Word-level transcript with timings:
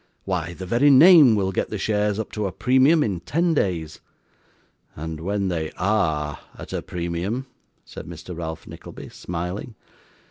Why 0.25 0.55
the 0.55 0.65
very 0.65 0.89
name 0.89 1.35
will 1.35 1.51
get 1.51 1.69
the 1.69 1.77
shares 1.77 2.17
up 2.17 2.31
to 2.31 2.47
a 2.47 2.51
premium 2.51 3.03
in 3.03 3.19
ten 3.19 3.53
days.' 3.53 3.99
'And 4.95 5.19
when 5.19 5.47
they 5.49 5.71
ARE 5.77 6.39
at 6.57 6.73
a 6.73 6.81
premium,' 6.81 7.45
said 7.85 8.07
Mr. 8.07 8.35
Ralph 8.35 8.65
Nickleby, 8.65 9.09
smiling. 9.09 9.75